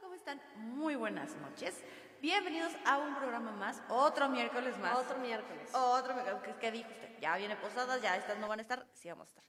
[0.00, 0.40] ¿cómo están?
[0.56, 1.74] Muy buenas noches.
[2.20, 4.96] Bienvenidos a un programa más, otro miércoles más.
[4.98, 5.70] Otro miércoles.
[5.74, 6.40] Otro miércoles.
[6.44, 7.18] ¿Qué, qué dijo usted?
[7.20, 9.44] Ya viene posadas, ya estas no van a estar, sí vamos a estar.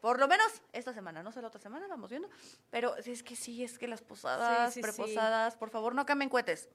[0.00, 2.28] Por lo menos esta semana, no sé la otra semana, vamos viendo.
[2.70, 6.28] Pero es que sí, es que las posadas, Sí, sí, preposadas, por favor, no cambien
[6.28, 6.68] cohetes.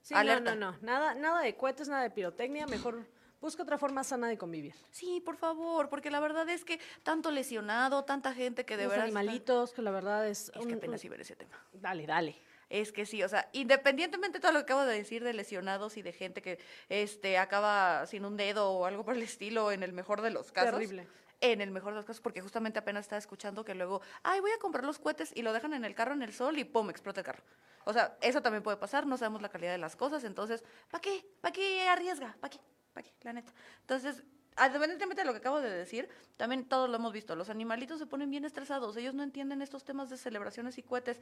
[0.00, 0.54] Sí, Alerta.
[0.54, 0.78] no, no, no.
[0.82, 2.66] Nada, nada de cohetes, nada de pirotecnia.
[2.66, 3.06] Mejor
[3.44, 4.74] busca otra forma sana de convivir.
[4.90, 8.90] Sí, por favor, porque la verdad es que tanto lesionado, tanta gente que de Los
[8.92, 9.04] verdad.
[9.04, 10.48] animalitos, que la verdad es.
[10.48, 11.62] Es un- que apenas un- iba a ese tema.
[11.74, 12.40] Dale, dale.
[12.70, 15.96] Es que sí, o sea, independientemente de todo lo que acabo de decir de lesionados
[15.98, 19.82] y de gente que este acaba sin un dedo o algo por el estilo, en
[19.82, 20.72] el mejor de los casos.
[20.72, 21.06] Terrible.
[21.42, 24.50] En el mejor de los casos, porque justamente apenas estaba escuchando que luego, ay, voy
[24.52, 26.88] a comprar los cohetes y lo dejan en el carro en el sol y pum,
[26.88, 27.42] explota el carro.
[27.84, 31.02] O sea, eso también puede pasar, no sabemos la calidad de las cosas, entonces, ¿para
[31.02, 31.22] qué?
[31.42, 32.34] ¿Para qué arriesga?
[32.40, 32.60] ¿Para qué?
[32.94, 33.12] ¿Para qué?
[33.22, 33.52] La neta.
[33.80, 34.22] Entonces,
[34.58, 38.06] independientemente de lo que acabo de decir, también todos lo hemos visto, los animalitos se
[38.06, 41.20] ponen bien estresados, ellos no entienden estos temas de celebraciones y cohetes.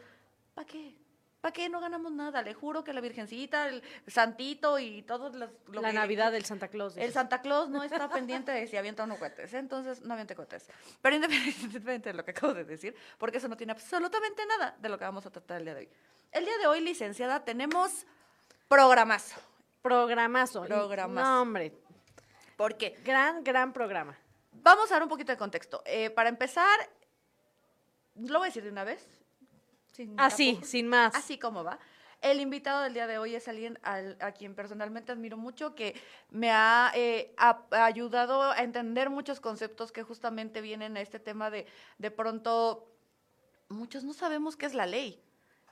[0.54, 0.94] ¿Para qué?
[1.40, 2.40] ¿Para qué no ganamos nada?
[2.42, 5.50] Le juro que la Virgencita, el Santito y todos los...
[5.66, 6.96] lo la que- Navidad del Santa Claus.
[6.96, 7.12] el.
[7.12, 9.58] Santa Claus no está pendiente de si avienta o no cohetes, ¿eh?
[9.58, 10.68] entonces no aviente cohetes.
[11.00, 14.88] Pero independientemente de lo que acabo de decir, porque eso no tiene absolutamente nada de
[14.88, 15.88] lo que vamos a tratar el día de hoy.
[16.30, 18.06] El día de hoy, licenciada, tenemos
[18.68, 19.34] programazo.
[19.82, 20.62] Programazo.
[20.62, 21.28] Programazo.
[21.28, 21.72] No, hombre.
[22.56, 22.96] ¿Por qué?
[23.04, 24.16] Gran, gran programa.
[24.52, 25.82] Vamos a dar un poquito de contexto.
[25.84, 26.78] Eh, para empezar,
[28.14, 29.06] lo voy a decir de una vez.
[29.92, 30.70] sin Así, tapujos.
[30.70, 31.14] sin más.
[31.14, 31.78] Así como va.
[32.22, 36.00] El invitado del día de hoy es alguien al- a quien personalmente admiro mucho, que
[36.30, 41.18] me ha, eh, ha- ha ayudado a entender muchos conceptos que justamente vienen a este
[41.18, 41.66] tema de,
[41.98, 42.88] de pronto,
[43.68, 45.20] muchos no sabemos qué es la ley.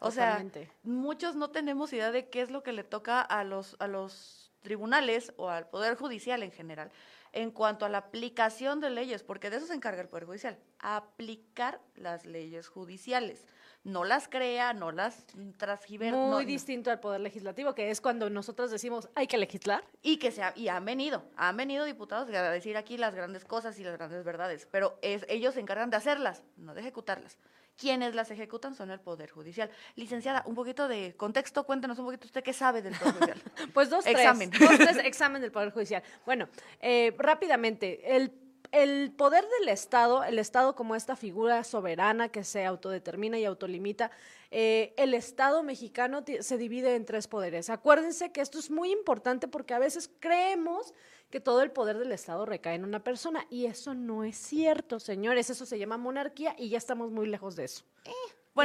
[0.03, 0.65] O Totalmente.
[0.66, 3.87] sea, muchos no tenemos idea de qué es lo que le toca a los, a
[3.87, 6.91] los tribunales o al Poder Judicial en general
[7.33, 10.59] en cuanto a la aplicación de leyes, porque de eso se encarga el Poder Judicial,
[10.81, 13.47] aplicar las leyes judiciales.
[13.84, 15.25] No las crea, no las
[15.56, 19.84] transgiver, Muy no- distinto al Poder Legislativo, que es cuando nosotros decimos hay que legislar.
[20.03, 23.44] y que se ha- y han venido, han venido diputados a decir aquí las grandes
[23.44, 27.38] cosas y las grandes verdades, pero es, ellos se encargan de hacerlas, no de ejecutarlas.
[27.81, 29.71] Quienes las ejecutan son el Poder Judicial.
[29.97, 33.43] Licenciada, un poquito de contexto, cuéntanos un poquito usted qué sabe del Poder Judicial.
[33.73, 34.19] Pues dos, tres.
[34.19, 34.51] Examen.
[34.51, 36.03] Dos, tres, examen del Poder Judicial.
[36.27, 36.47] Bueno,
[36.83, 38.33] eh, rápidamente, el,
[38.71, 44.11] el poder del Estado, el Estado como esta figura soberana que se autodetermina y autolimita,
[44.51, 47.71] eh, el Estado mexicano se divide en tres poderes.
[47.71, 50.93] Acuérdense que esto es muy importante porque a veces creemos
[51.31, 55.00] que todo el poder del Estado recae en una persona y eso no es cierto,
[55.00, 55.49] señores.
[55.50, 57.85] Eso se llama monarquía y ya estamos muy lejos de eso.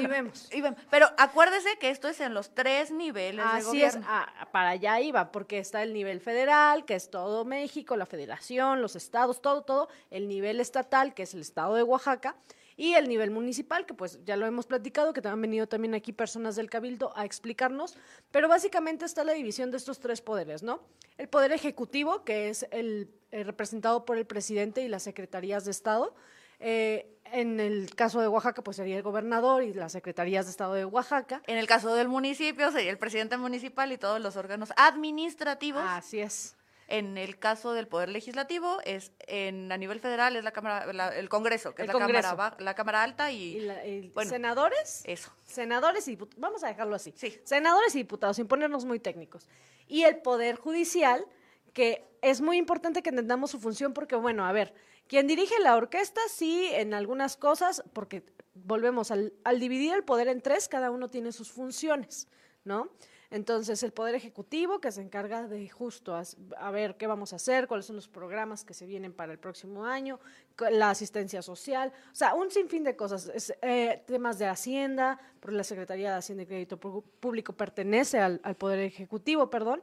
[0.02, 0.50] Bueno, Y vemos.
[0.54, 0.80] y vemos.
[0.90, 4.06] pero acuérdese que esto es en los tres niveles de Así es, gobierno.
[4.08, 8.82] a- para allá iba, porque está el nivel federal, que es todo México, la federación,
[8.82, 12.36] los estados, todo, todo, el nivel estatal, que es el estado de Oaxaca,
[12.78, 16.12] y el nivel municipal, que pues ya lo hemos platicado, que han venido también aquí
[16.12, 17.96] personas del Cabildo a explicarnos,
[18.32, 20.82] pero básicamente está la división de estos tres poderes, ¿no?
[21.18, 25.72] El poder ejecutivo, que es el, eh, representado por el presidente y las secretarías de
[25.72, 26.14] Estado,
[26.60, 30.74] eh, en el caso de Oaxaca, pues sería el gobernador y las secretarías de Estado
[30.76, 31.42] de Oaxaca.
[31.48, 35.84] En el caso del municipio sería el presidente municipal y todos los órganos administrativos.
[35.86, 36.56] Así es.
[36.88, 41.18] En el caso del Poder Legislativo, es en a nivel federal es la Cámara, la-
[41.18, 42.38] el Congreso, que El es la cámara, Congreso.
[42.38, 45.32] ba- la cámara Alta y, Y la- y bueno, senadores, eso.
[45.46, 47.12] senadores y diputados, vamos a dejarlo así.
[47.18, 47.40] Sí.
[47.44, 49.48] Senadores y diputados, sin ponernos muy técnicos.
[49.88, 51.26] Y el Poder Judicial,
[51.74, 54.76] que es muy importante que entendamos su función porque, bueno, a ver,
[55.08, 58.24] quien dirige la orquesta, sí, en algunas cosas, porque
[58.54, 62.28] volvemos, al, al dividir el poder en tres, cada uno tiene sus funciones,
[62.64, 62.90] ¿no?
[63.32, 67.68] Entonces, el Poder Ejecutivo, que se encarga de justo a, ver qué vamos a hacer,
[67.68, 70.20] cuáles son los programas que se vienen para el próximo año,
[70.72, 73.30] la asistencia social, o sea, un sinfín de cosas.
[73.34, 78.56] Es, eh, temas de Hacienda, porque la Secretaría de Hacienda y Crédito Público pertenece al
[78.56, 79.82] Poder Ejecutivo, perdón.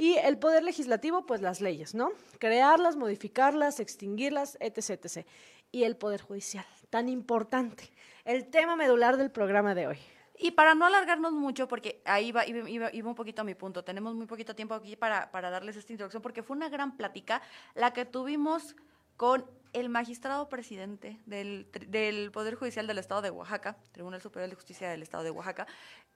[0.00, 2.12] Y el Poder Legislativo, pues las leyes, ¿no?
[2.38, 5.26] Crearlas, modificarlas, extinguirlas, etc, etc.
[5.72, 7.90] Y el Poder Judicial, tan importante.
[8.24, 9.98] El tema medular del programa de hoy.
[10.38, 13.84] Y para no alargarnos mucho, porque ahí va, iba, iba- un poquito a mi punto,
[13.84, 17.42] tenemos muy poquito tiempo aquí para, para darles esta introducción, porque fue una gran plática
[17.74, 18.74] la que tuvimos
[19.18, 19.44] con
[19.74, 24.88] el magistrado presidente del, del Poder Judicial del Estado de Oaxaca, Tribunal Superior de Justicia
[24.88, 25.66] del Estado de Oaxaca,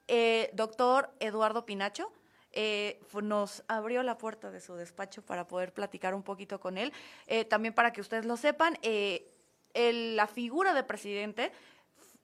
[0.08, 2.10] eh, doctor Eduardo Pinacho.
[2.54, 6.92] Eh, nos abrió la puerta de su despacho para poder platicar un poquito con él.
[7.26, 9.30] Eh, también para que ustedes lo sepan, eh,
[9.74, 11.52] la figura de presidente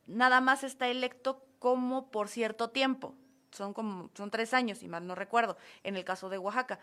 [0.07, 3.15] nada más está electo como por cierto tiempo.
[3.51, 6.79] Son como son tres años, si mal no recuerdo, en el caso de Oaxaca.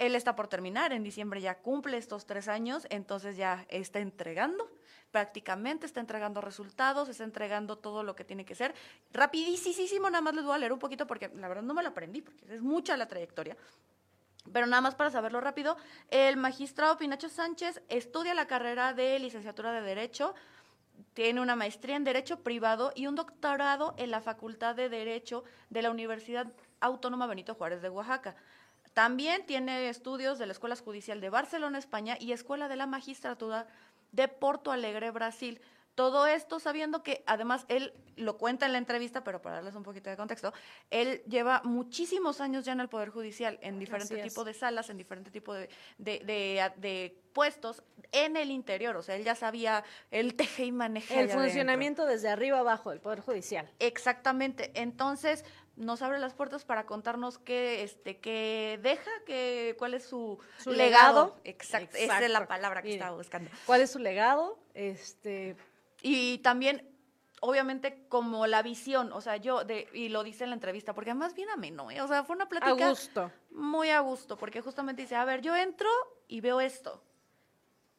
[0.00, 4.68] Él está por terminar, en diciembre ya cumple estos tres años, entonces ya está entregando
[5.14, 8.74] prácticamente está entregando resultados, está entregando todo lo que tiene que ser.
[9.12, 11.90] Rapidísimo, nada más les voy a leer un poquito porque la verdad no me lo
[11.90, 13.56] aprendí, porque es mucha la trayectoria.
[14.52, 15.76] Pero nada más para saberlo rápido,
[16.10, 20.34] el magistrado Pinacho Sánchez estudia la carrera de licenciatura de Derecho,
[21.12, 25.82] tiene una maestría en Derecho Privado y un doctorado en la Facultad de Derecho de
[25.82, 26.48] la Universidad
[26.80, 28.34] Autónoma Benito Juárez de Oaxaca.
[28.94, 33.68] También tiene estudios de la Escuela Judicial de Barcelona, España y Escuela de la Magistratura
[34.14, 35.60] de Porto Alegre, Brasil.
[35.94, 39.84] Todo esto sabiendo que, además, él lo cuenta en la entrevista, pero para darles un
[39.84, 40.52] poquito de contexto,
[40.90, 44.96] él lleva muchísimos años ya en el Poder Judicial, en diferentes tipos de salas, en
[44.96, 45.68] diferentes tipos de,
[45.98, 48.96] de, puestos en el interior.
[48.96, 51.20] O sea, él ya sabía el teje y maneja.
[51.20, 53.70] El funcionamiento desde arriba abajo del Poder Judicial.
[53.78, 54.72] Exactamente.
[54.74, 55.44] Entonces,
[55.76, 61.36] nos abre las puertas para contarnos qué, este, qué deja, qué, cuál es su, legado.
[61.44, 63.50] Exacto, esa es la palabra que estaba buscando.
[63.66, 64.58] ¿Cuál es su legado?
[64.74, 65.56] Este
[66.06, 66.86] y también,
[67.40, 71.12] obviamente, como la visión, o sea, yo, de, y lo dice en la entrevista, porque
[71.12, 72.02] además bien ameno, ¿eh?
[72.02, 72.86] o sea, fue una plática.
[72.86, 73.32] A gusto.
[73.50, 75.88] Muy a gusto, porque justamente dice, a ver, yo entro
[76.28, 77.02] y veo esto.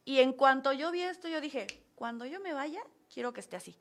[0.04, 3.56] Y en cuanto yo vi esto, yo dije, cuando yo me vaya, quiero que esté
[3.56, 3.76] así.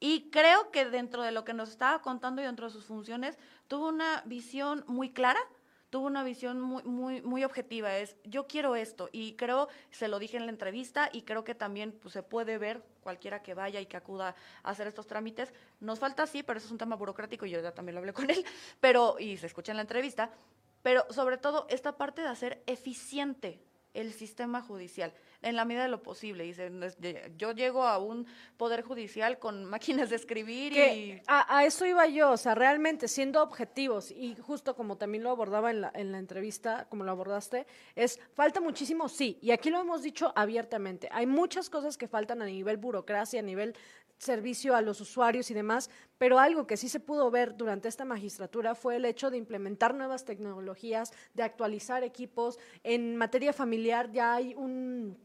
[0.00, 3.38] Y creo que dentro de lo que nos estaba contando y dentro de sus funciones,
[3.68, 5.40] tuvo una visión muy clara
[5.90, 10.18] tuvo una visión muy, muy, muy objetiva, es yo quiero esto y creo, se lo
[10.20, 13.80] dije en la entrevista y creo que también pues, se puede ver cualquiera que vaya
[13.80, 15.52] y que acuda a hacer estos trámites.
[15.80, 18.12] Nos falta sí, pero eso es un tema burocrático y yo ya también lo hablé
[18.12, 18.44] con él,
[18.80, 20.30] pero y se escucha en la entrevista,
[20.82, 23.60] pero sobre todo esta parte de hacer eficiente
[23.94, 26.44] el sistema judicial en la medida de lo posible.
[26.44, 26.70] Dice,
[27.36, 28.26] yo llego a un
[28.56, 31.22] poder judicial con máquinas de escribir y...
[31.26, 35.70] A, eso iba yo, o sea, realmente siendo objetivos y justo como también lo abordaba
[35.70, 39.80] en la, en la entrevista, como lo abordaste, es, falta muchísimo, sí, y aquí lo
[39.80, 43.74] hemos dicho abiertamente, hay muchas cosas que faltan a nivel burocracia, a nivel
[44.20, 48.04] servicio a los usuarios y demás, pero algo que sí se pudo ver durante esta
[48.04, 52.58] magistratura fue el hecho de implementar nuevas tecnologías, de actualizar equipos.
[52.84, 55.16] En materia familiar ya hay un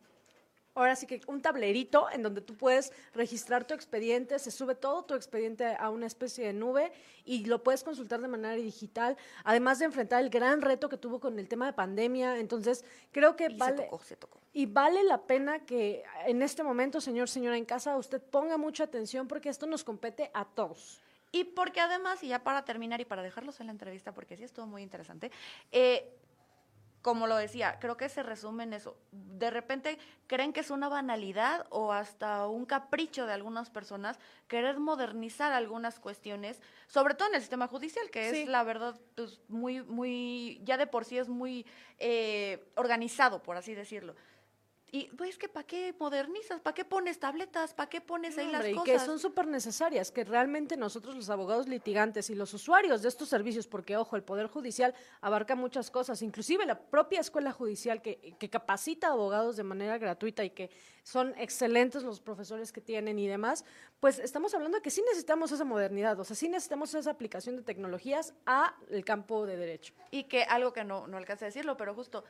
[0.75, 5.03] ahora sí que un tablerito en donde tú puedes registrar tu expediente, se sube todo
[5.03, 6.91] tu expediente a una especie de nube
[7.25, 11.19] y lo puedes consultar de manera digital, además de enfrentar el gran reto que tuvo
[11.19, 12.37] con el tema de pandemia.
[12.37, 13.89] Entonces, creo que vale
[14.53, 18.85] y vale la pena que en este momento, señor, señora en casa, usted ponga mucha
[18.85, 21.01] atención porque esto nos compete a todos.
[21.31, 24.45] Y porque además, y ya para terminar y para dejarlos en la entrevista, porque sí
[24.45, 25.31] estuvo muy interesante,
[25.73, 26.17] eh,
[27.05, 28.97] como lo decía, creo que se resume en eso.
[29.11, 34.79] De repente creen que es una banalidad o hasta un capricho de algunas personas querer
[34.79, 39.83] modernizar algunas cuestiones, sobre todo en el sistema judicial, que es la verdad, pues muy,
[39.83, 41.67] muy, ya de por sí es muy
[41.99, 44.15] eh, organizado, por así decirlo.
[44.95, 46.61] Y pues que ¿para qué modernizas?
[46.61, 47.73] ¿Para qué pones tabletas?
[47.73, 48.87] ¿Para qué pones ahí las cosas?
[48.87, 53.09] Y que son súper necesarias, que realmente nosotros los abogados litigantes y los usuarios de
[53.09, 58.01] estos servicios, porque ojo, el Poder Judicial abarca muchas cosas, inclusive la propia Escuela Judicial
[58.01, 60.69] que, que capacita abogados de manera gratuita y que
[61.03, 63.65] son excelentes los profesores que tienen y demás,
[63.99, 67.57] pues estamos hablando de que sí necesitamos esa modernidad, o sea, sí necesitamos esa aplicación
[67.57, 69.93] de tecnologías a el campo de derecho.
[70.09, 72.23] Y que algo que no, no alcancé a decirlo, pero justo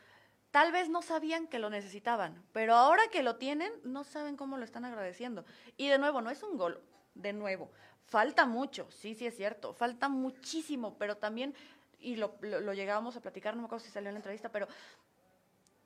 [0.55, 4.55] Tal vez no sabían que lo necesitaban, pero ahora que lo tienen, no saben cómo
[4.55, 5.43] lo están agradeciendo.
[5.75, 6.81] Y de nuevo, no es un gol,
[7.13, 7.73] de nuevo,
[8.05, 11.53] falta mucho, sí, sí es cierto, falta muchísimo, pero también,
[11.99, 14.69] y lo, lo, llegábamos a platicar, no me acuerdo si salió en la entrevista, pero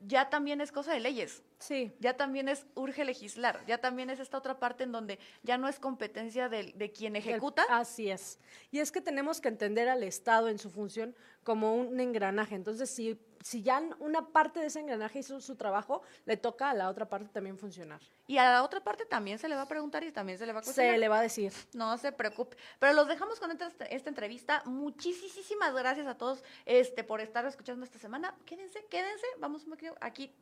[0.02, 1.42] ya también es cosa de leyes.
[1.58, 1.92] Sí.
[2.00, 3.66] Ya también es urge legislar.
[3.66, 7.16] Ya también es esta otra parte en donde ya no es competencia de, de quien
[7.16, 7.66] ejecuta.
[7.70, 8.40] así es.
[8.72, 12.56] Y es que tenemos que entender al Estado en su función como un engranaje.
[12.56, 16.74] Entonces, si si ya una parte de ese engranaje hizo su trabajo, le toca a
[16.74, 18.02] la otra parte también funcionar.
[18.28, 20.54] Y a la otra parte también se le va a preguntar y también se le
[20.54, 20.94] va a cuestionar.
[20.94, 21.54] Se le va a decir.
[21.74, 22.58] No se preocupe.
[22.80, 24.62] Pero los dejamos con esta, esta entrevista.
[24.66, 28.36] Muchísimas gracias a todos este, por estar escuchando esta semana.
[28.46, 29.26] Quédense, quédense.
[29.40, 29.66] Vamos
[30.02, 30.34] aquí.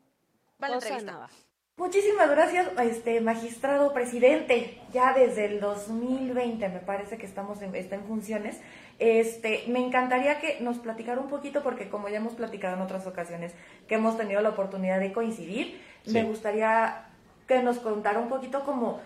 [0.61, 1.29] Va la entrevista.
[1.77, 4.81] Muchísimas gracias, este magistrado presidente.
[4.91, 8.59] Ya desde el 2020 me parece que estamos en, está en funciones.
[8.97, 13.05] Este, me encantaría que nos platicara un poquito, porque como ya hemos platicado en otras
[13.05, 13.53] ocasiones,
[13.87, 17.05] que hemos tenido la oportunidad de coincidir, me gustaría
[17.47, 18.99] que nos contara un poquito como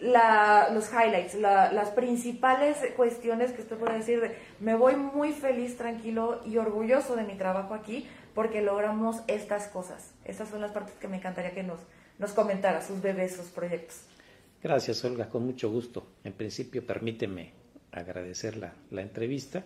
[0.00, 5.76] la, los highlights, las principales cuestiones que usted puede decir de, me voy muy feliz,
[5.76, 10.12] tranquilo y orgulloso de mi trabajo aquí porque logramos estas cosas.
[10.24, 11.80] Estas son las partes que me encantaría que nos,
[12.18, 14.02] nos comentara, sus bebés, sus proyectos.
[14.62, 16.06] Gracias, Olga, con mucho gusto.
[16.24, 17.52] En principio, permíteme
[17.92, 19.64] agradecer la, la entrevista.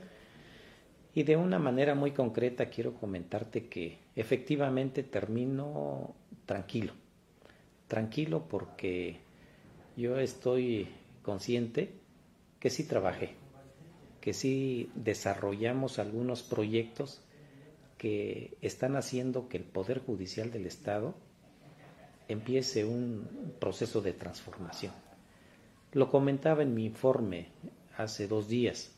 [1.14, 6.14] Y de una manera muy concreta quiero comentarte que efectivamente termino
[6.46, 6.92] tranquilo.
[7.86, 9.20] Tranquilo porque
[9.96, 10.88] yo estoy
[11.22, 11.92] consciente
[12.60, 13.34] que sí trabajé,
[14.20, 17.20] que sí desarrollamos algunos proyectos
[17.98, 21.14] que están haciendo que el Poder Judicial del Estado
[22.28, 23.26] empiece un
[23.58, 24.92] proceso de transformación.
[25.92, 27.48] Lo comentaba en mi informe
[27.96, 28.94] hace dos días.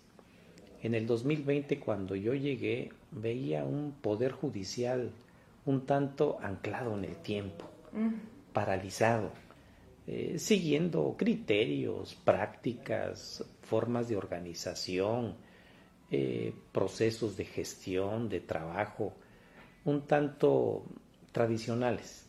[0.82, 5.10] En el 2020, cuando yo llegué, veía un poder judicial
[5.66, 8.52] un tanto anclado en el tiempo, mm.
[8.52, 9.30] paralizado,
[10.06, 15.36] eh, siguiendo criterios, prácticas, formas de organización,
[16.10, 19.12] eh, procesos de gestión, de trabajo,
[19.84, 20.84] un tanto
[21.30, 22.26] tradicionales,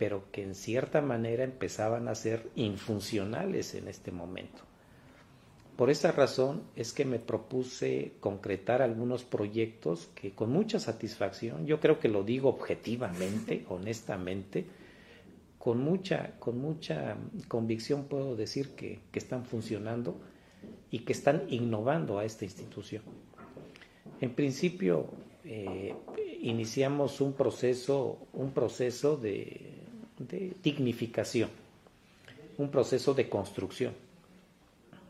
[0.00, 4.62] pero que en cierta manera empezaban a ser infuncionales en este momento.
[5.76, 11.80] Por esa razón es que me propuse concretar algunos proyectos que con mucha satisfacción, yo
[11.80, 14.64] creo que lo digo objetivamente, honestamente,
[15.58, 20.16] con mucha, con mucha convicción puedo decir que, están funcionando
[20.90, 23.02] y que están innovando a esta institución.
[24.18, 25.10] En principio,
[25.44, 25.94] eh,
[26.40, 29.69] iniciamos un proceso, un proceso de
[30.62, 31.50] dignificación,
[32.58, 33.94] un proceso de construcción.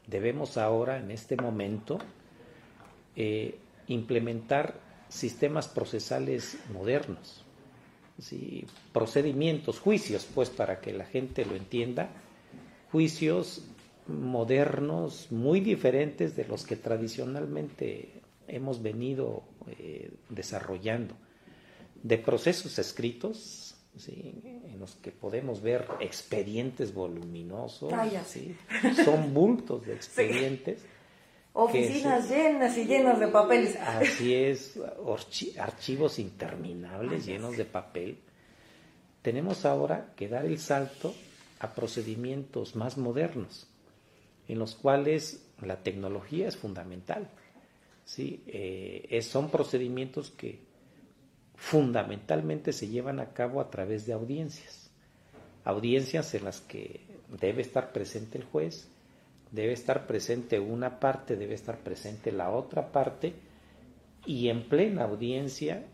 [0.06, 1.98] Debemos ahora, en este momento,
[3.16, 7.44] eh, implementar sistemas procesales modernos,
[8.92, 12.10] procedimientos, juicios, pues para que la gente lo entienda,
[12.92, 13.62] juicios
[14.06, 18.10] modernos muy diferentes de los que tradicionalmente
[18.46, 19.42] hemos venido
[19.78, 21.14] eh, desarrollando,
[22.02, 23.69] de procesos escritos
[24.08, 27.92] en los que podemos ver expedientes voluminosos,
[29.04, 30.84] son bultos de expedientes.
[31.52, 33.76] Oficinas llenas y llenas de papeles.
[33.76, 34.78] Así es,
[35.58, 38.18] archivos interminables llenos de papel.
[39.22, 41.14] Tenemos ahora que dar el salto
[41.58, 43.66] a procedimientos más modernos,
[44.48, 47.28] en los cuales la tecnología es fundamental.
[48.04, 48.42] ¿sí?
[48.46, 50.69] Eh, son procedimientos que
[51.60, 54.90] fundamentalmente se llevan a cabo a través de audiencias.
[55.62, 57.04] Audiencias en las que
[57.38, 58.88] debe estar presente el juez,
[59.52, 63.34] debe estar presente una parte, debe estar presente la otra parte,
[64.24, 65.84] y en plena audiencia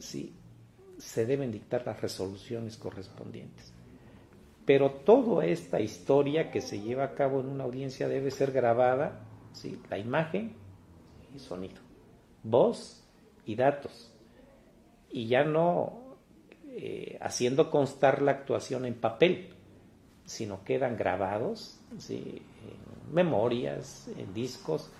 [0.00, 0.34] ¿sí?
[0.98, 3.72] se deben dictar las resoluciones correspondientes.
[4.66, 9.20] Pero toda esta historia que se lleva a cabo en una audiencia debe ser grabada,
[9.52, 9.80] ¿sí?
[9.88, 10.54] la imagen
[11.34, 11.80] y sonido,
[12.42, 13.04] voz
[13.46, 14.11] y datos
[15.12, 16.16] y ya no
[16.70, 19.50] eh, haciendo constar la actuación en papel,
[20.24, 21.78] sino quedan grabados
[22.08, 22.42] en
[23.12, 24.90] memorias, en discos,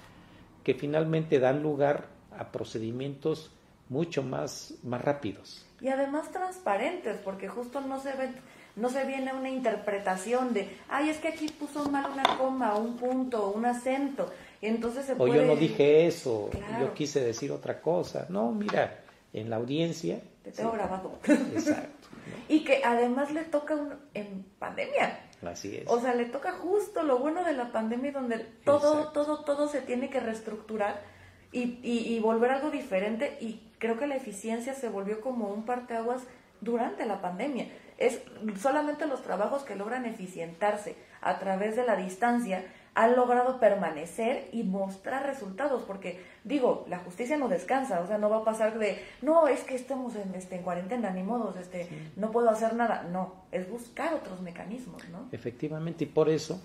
[0.64, 2.06] que finalmente dan lugar
[2.38, 3.50] a procedimientos
[3.88, 5.66] mucho más, más rápidos.
[5.80, 8.30] Y además transparentes, porque justo no se ve,
[8.76, 12.96] no se viene una interpretación de, ay, es que aquí puso mal una coma, un
[12.96, 14.30] punto, un acento.
[14.60, 16.50] entonces se o yo no dije eso,
[16.80, 18.26] yo quise decir otra cosa.
[18.28, 19.01] No, mira,
[19.32, 20.20] en la audiencia.
[20.42, 21.18] Te tengo grabado.
[21.24, 22.08] Exacto.
[22.48, 25.20] y que además le toca un, en pandemia.
[25.42, 25.84] Así es.
[25.88, 29.80] O sea, le toca justo lo bueno de la pandemia donde todo, todo, todo se
[29.80, 31.02] tiene que reestructurar
[31.50, 35.64] y, y, y, volver algo diferente y creo que la eficiencia se volvió como un
[35.64, 36.22] parteaguas
[36.60, 37.66] durante la pandemia.
[37.98, 38.22] Es
[38.58, 44.64] solamente los trabajos que logran eficientarse a través de la distancia han logrado permanecer y
[44.64, 48.98] mostrar resultados, porque digo, la justicia no descansa, o sea, no va a pasar de,
[49.22, 53.04] no, es que estemos en, este, en cuarentena, ni modos, este, no puedo hacer nada,
[53.04, 55.28] no, es buscar otros mecanismos, ¿no?
[55.32, 56.60] Efectivamente, y por eso,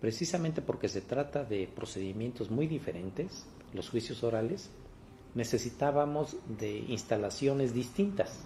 [0.00, 4.70] precisamente porque se trata de procedimientos muy diferentes, los juicios orales,
[5.34, 8.40] necesitábamos de instalaciones distintas,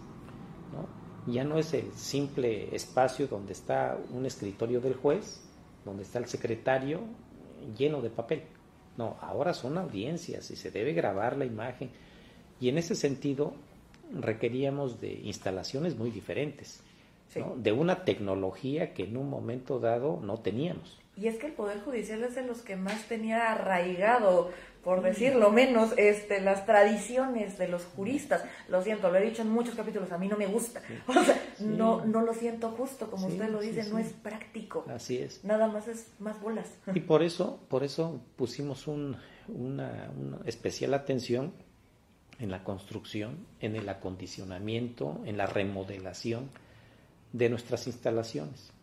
[0.72, 1.04] ¿no?
[1.32, 5.43] Ya no es el simple espacio donde está un escritorio del juez,
[5.84, 7.00] donde está el secretario
[7.76, 8.42] lleno de papel.
[8.96, 11.90] No, ahora son audiencias y se debe grabar la imagen.
[12.60, 13.54] Y en ese sentido
[14.12, 16.82] requeríamos de instalaciones muy diferentes,
[17.56, 21.03] de una tecnología que en un momento dado no teníamos.
[21.16, 24.50] Y es que el Poder Judicial es de los que más tenía arraigado,
[24.82, 28.44] por decirlo menos, este, las tradiciones de los juristas.
[28.68, 30.82] Lo siento, lo he dicho en muchos capítulos, a mí no me gusta.
[31.06, 34.84] O sea, no, no lo siento justo, como usted lo dice, no es práctico.
[34.88, 35.44] Así es.
[35.44, 36.66] Nada más es más bolas.
[36.92, 39.16] Y por eso, por eso pusimos un,
[39.48, 41.52] una, una especial atención
[42.40, 46.50] en la construcción, en el acondicionamiento, en la remodelación
[47.32, 48.73] de nuestras instalaciones.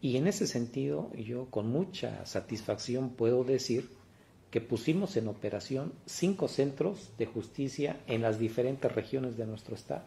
[0.00, 3.90] Y en ese sentido, yo con mucha satisfacción puedo decir
[4.50, 10.04] que pusimos en operación cinco centros de justicia en las diferentes regiones de nuestro estado.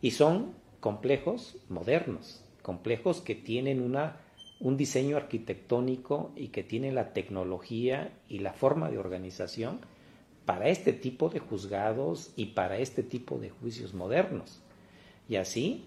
[0.00, 4.20] Y son complejos modernos, complejos que tienen una,
[4.60, 9.80] un diseño arquitectónico y que tienen la tecnología y la forma de organización
[10.44, 14.60] para este tipo de juzgados y para este tipo de juicios modernos.
[15.28, 15.84] Y así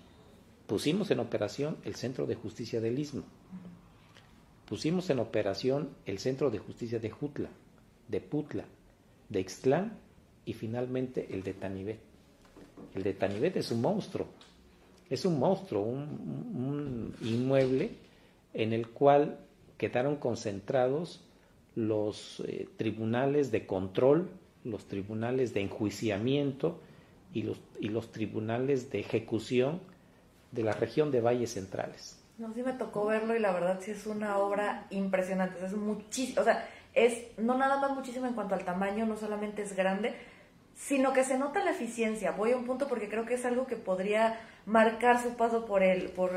[0.70, 3.24] pusimos en operación el Centro de Justicia del Istmo,
[4.68, 7.50] pusimos en operación el Centro de Justicia de Jutla,
[8.08, 8.66] de Putla,
[9.30, 9.98] de Ixtlán
[10.46, 12.00] y finalmente el de Tanibet.
[12.94, 14.28] El de Tanibet es un monstruo,
[15.10, 17.90] es un monstruo, un, inmueble
[18.54, 19.40] en el cual
[19.80, 21.26] quedaron concentrados
[21.74, 24.30] los eh, tribunales de control,
[24.64, 26.80] los tribunales de enjuiciamiento
[27.34, 29.80] y los, y los tribunales de ejecución
[30.52, 32.20] de la región de Valles Centrales.
[32.38, 35.64] No, sí me tocó verlo y la verdad sí es una obra impresionante.
[35.66, 39.62] es muchísimo, o sea, es no nada más muchísimo en cuanto al tamaño, no solamente
[39.62, 40.14] es grande,
[40.74, 42.32] sino que se nota la eficiencia.
[42.32, 45.84] Voy a un punto porque creo que es algo que podría marcar su paso por
[45.84, 46.32] el, por,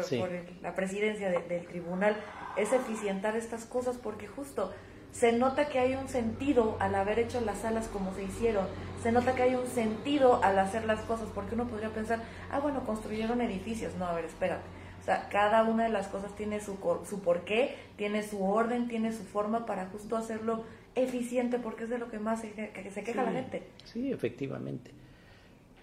[0.62, 2.16] la presidencia del tribunal,
[2.56, 4.72] es eficientar estas cosas porque justo
[5.12, 8.66] se nota que hay un sentido al haber hecho las salas como se hicieron,
[9.02, 12.60] se nota que hay un sentido al hacer las cosas, porque uno podría pensar, ah,
[12.60, 14.64] bueno, construyeron edificios, no, a ver, espérate.
[15.00, 19.12] O sea, cada una de las cosas tiene su, su porqué, tiene su orden, tiene
[19.12, 23.24] su forma para justo hacerlo eficiente, porque es de lo que más se, se queja
[23.24, 23.68] la gente.
[23.84, 24.92] Sí, efectivamente.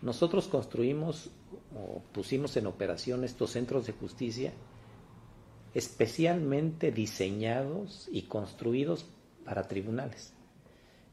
[0.02, 1.32] Nosotros construimos
[1.76, 4.54] o pusimos en operación estos centros de justicia
[5.74, 9.06] especialmente diseñados y construidos
[9.50, 10.32] para tribunales.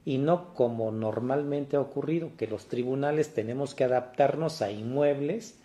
[0.05, 5.59] Y no como normalmente ha ocurrido, que los tribunales tenemos que adaptarnos a inmuebles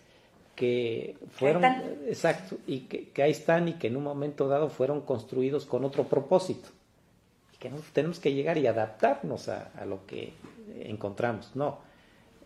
[0.56, 1.64] que fueron,
[2.06, 6.04] exacto, y que, ahí están y que en un momento dado fueron construidos con otro
[6.04, 6.70] propósito.
[7.52, 10.32] Y que tenemos que llegar y adaptarnos a, a lo que
[10.80, 11.54] encontramos.
[11.54, 11.80] No,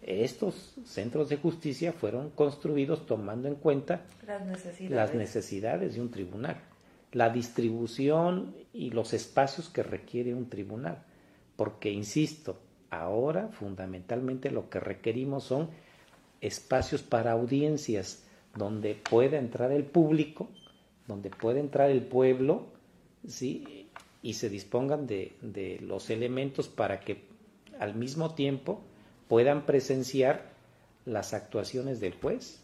[0.03, 4.91] estos centros de justicia fueron construidos tomando en cuenta las necesidades.
[4.91, 6.61] las necesidades de un tribunal
[7.13, 11.03] la distribución y los espacios que requiere un tribunal.
[11.57, 12.59] Porque, insisto,
[12.91, 15.71] ahora fundamentalmente lo que requerimos son
[16.41, 20.49] espacios para audiencias donde pueda entrar el público,
[21.07, 22.67] donde pueda entrar el pueblo,
[23.27, 23.89] ¿sí?
[24.23, 27.23] y se dispongan de, de los elementos para que
[27.79, 28.81] al mismo tiempo
[29.29, 30.51] puedan presenciar
[31.05, 32.61] las actuaciones del juez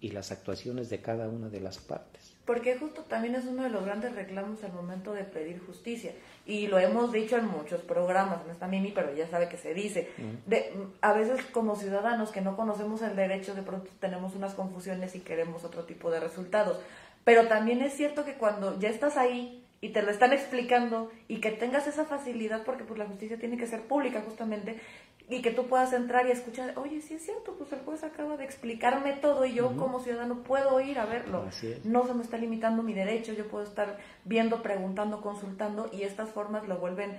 [0.00, 3.70] y las actuaciones de cada una de las partes porque justo también es uno de
[3.70, 6.10] los grandes reclamos al momento de pedir justicia.
[6.44, 9.72] Y lo hemos dicho en muchos programas, no está Mimi, pero ya sabe que se
[9.72, 10.10] dice.
[10.46, 15.14] De, a veces como ciudadanos que no conocemos el derecho, de pronto tenemos unas confusiones
[15.14, 16.80] y queremos otro tipo de resultados.
[17.22, 21.40] Pero también es cierto que cuando ya estás ahí y te lo están explicando y
[21.40, 24.80] que tengas esa facilidad, porque pues la justicia tiene que ser pública justamente,
[25.30, 28.36] y que tú puedas entrar y escuchar, oye, sí es cierto, pues el juez acaba
[28.36, 31.44] de explicarme todo y yo como ciudadano puedo ir a verlo.
[31.84, 36.30] No se me está limitando mi derecho, yo puedo estar viendo, preguntando, consultando y estas
[36.30, 37.16] formas lo vuelven,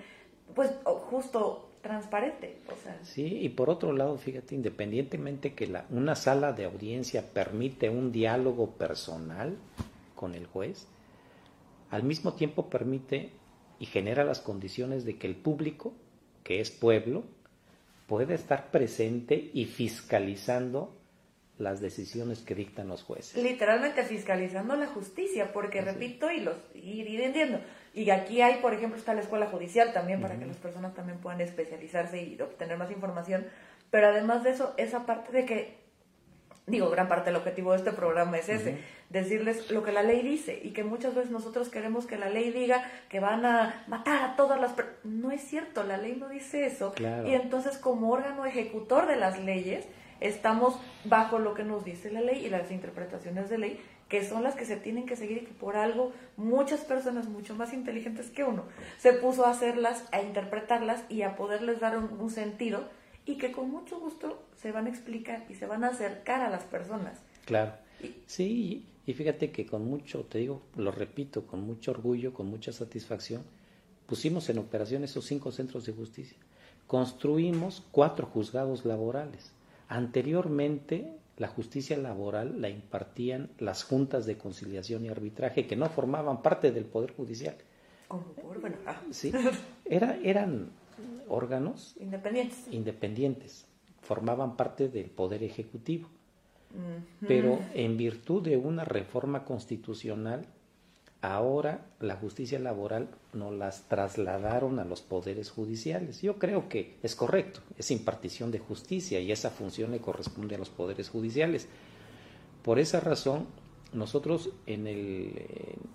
[0.54, 0.72] pues,
[1.10, 2.58] justo transparente.
[2.68, 3.00] O sea.
[3.04, 8.12] Sí, y por otro lado, fíjate, independientemente que la, una sala de audiencia permite un
[8.12, 9.56] diálogo personal
[10.16, 10.86] con el juez,
[11.92, 13.32] al mismo tiempo permite
[13.80, 15.94] y genera las condiciones de que el público,
[16.44, 17.24] que es pueblo,
[18.12, 20.94] puede estar presente y fiscalizando
[21.58, 23.42] las decisiones que dictan los jueces.
[23.42, 27.62] Literalmente fiscalizando la justicia, porque repito y los ir, entiendo.
[27.94, 31.20] Y aquí hay, por ejemplo, está la escuela judicial también para que las personas también
[31.20, 33.48] puedan especializarse y obtener más información.
[33.92, 35.81] Pero además de eso, esa parte de que
[36.68, 38.78] digo, gran parte del objetivo de este programa es ese,
[39.10, 42.52] decirles lo que la ley dice y que muchas veces nosotros queremos que la ley
[42.52, 45.00] diga que van a matar a todas las personas.
[45.04, 46.94] No es cierto, la ley no dice eso.
[47.26, 49.86] Y entonces como órgano ejecutor de las leyes,
[50.20, 54.44] estamos bajo lo que nos dice la ley y las interpretaciones de ley, que son
[54.44, 58.30] las que se tienen que seguir y que por algo muchas personas mucho más inteligentes
[58.30, 58.66] que uno
[59.00, 62.88] se puso a hacerlas, a interpretarlas y a poderles dar un sentido
[63.26, 66.50] y que con mucho gusto se van a explicar y se van a acercar a
[66.50, 67.20] las personas.
[67.46, 67.74] Claro.
[68.26, 72.72] Sí, y fíjate que con mucho, te digo, lo repito, con mucho orgullo, con mucha
[72.72, 73.44] satisfacción,
[74.06, 76.38] pusimos en operación esos cinco centros de justicia.
[76.88, 79.52] Construimos cuatro juzgados laborales.
[79.88, 86.42] Anteriormente, la justicia laboral la impartían las juntas de conciliación y arbitraje que no formaban
[86.42, 87.56] parte del Poder Judicial.
[88.60, 89.02] Bueno, ah.
[89.12, 89.32] Sí,
[89.86, 90.70] era, eran
[91.28, 92.68] órganos independientes.
[92.72, 93.66] independientes,
[94.02, 96.10] formaban parte del Poder Ejecutivo.
[97.28, 100.46] Pero en virtud de una reforma constitucional,
[101.22, 106.22] ahora la justicia laboral nos las trasladaron a los poderes judiciales.
[106.22, 110.58] Yo creo que es correcto, es impartición de justicia y esa función le corresponde a
[110.58, 111.68] los poderes judiciales.
[112.64, 113.48] Por esa razón,
[113.94, 115.34] nosotros en el,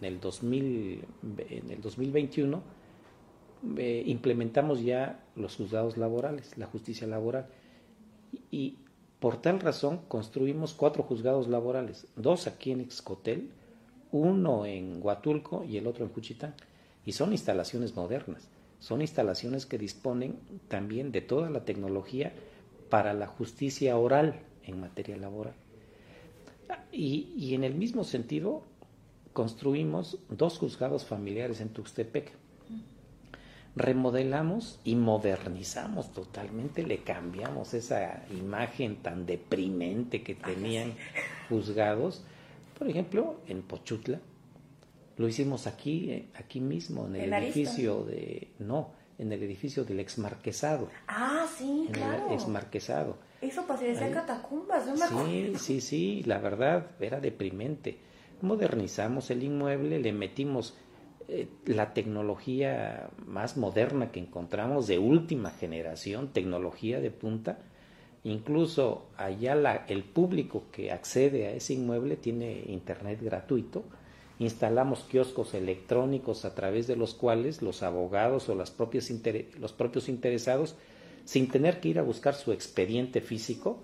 [0.00, 1.04] en el, 2000,
[1.48, 2.62] en el 2021
[3.76, 7.46] eh, implementamos ya los juzgados laborales, la justicia laboral.
[8.50, 8.78] Y,
[9.20, 13.50] por tal razón construimos cuatro juzgados laborales, dos aquí en Excotel,
[14.12, 16.54] uno en Huatulco y el otro en Juchitán.
[17.04, 18.48] Y son instalaciones modernas,
[18.78, 22.32] son instalaciones que disponen también de toda la tecnología
[22.90, 25.54] para la justicia oral en materia laboral.
[26.92, 28.64] Y, y en el mismo sentido,
[29.32, 32.32] construimos dos juzgados familiares en Tuxtepec.
[33.76, 40.94] Remodelamos y modernizamos totalmente, le cambiamos esa imagen tan deprimente que tenían
[41.50, 42.24] juzgados.
[42.78, 44.18] Por ejemplo, en Pochutla,
[45.18, 50.00] lo hicimos aquí, eh, aquí mismo, en el edificio de, no, en el edificio del
[50.00, 50.88] ex marquesado.
[51.06, 52.28] Ah, sí, claro.
[52.28, 53.18] El ex marquesado.
[53.42, 55.26] Eso parecía catacumbas, ¿no?
[55.26, 57.98] Sí, sí, sí, la verdad, era deprimente.
[58.40, 60.74] Modernizamos el inmueble, le metimos
[61.28, 67.58] eh, la tecnología más moderna que encontramos, de última generación, tecnología de punta.
[68.24, 73.84] Incluso allá la, el público que accede a ese inmueble tiene internet gratuito.
[74.38, 79.10] Instalamos kioscos electrónicos a través de los cuales los abogados o las propias
[79.58, 80.76] los propios interesados
[81.26, 83.82] sin tener que ir a buscar su expediente físico,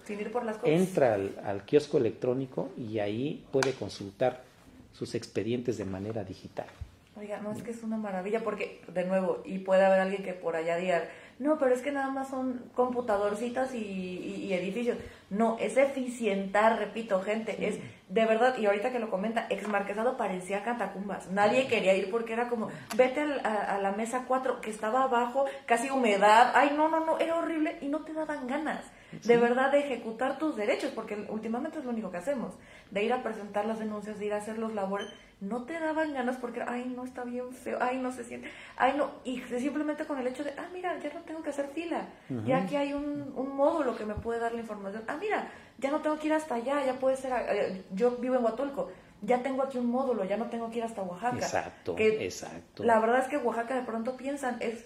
[0.64, 4.44] entra al, kiosco electrónico y ahí puede consultar
[4.92, 6.66] sus expedientes de manera digital.
[7.14, 10.32] Oiga, no es que es una maravilla porque, de nuevo, y puede haber alguien que
[10.32, 11.04] por allá diga,
[11.38, 14.96] no, pero es que nada más son computadorcitas y, edificios.
[15.28, 20.16] No, es eficientar, repito, gente, es de verdad, y ahorita que lo comenta, ex marquesado
[20.16, 21.30] parecía catacumbas.
[21.30, 25.90] Nadie quería ir porque era como, vete a, la mesa 4 que estaba abajo, casi
[25.90, 28.84] humedad, ay, no, no, no, era horrible y no te daban ganas.
[29.24, 32.54] De verdad, de ejecutar tus derechos, porque últimamente es lo único que hacemos,
[32.90, 35.08] de ir a presentar las denuncias, de ir a hacer los labores
[35.42, 38.94] no te daban ganas porque, ay, no está bien feo, ay, no se siente, ay,
[38.96, 42.06] no, y simplemente con el hecho de, ah, mira, ya no tengo que hacer fila,
[42.46, 45.90] ya aquí hay un, un, módulo que me puede dar la información, ah, mira, ya
[45.90, 49.42] no tengo que ir hasta allá, ya puede ser, eh, yo vivo en Huatulco, ya
[49.42, 51.36] tengo aquí un módulo, ya no tengo que ir hasta Oaxaca.
[51.36, 52.84] Exacto, exacto.
[52.84, 54.84] La verdad es que Oaxaca de pronto piensan, es